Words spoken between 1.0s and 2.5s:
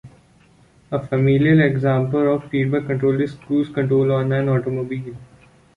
familiar example of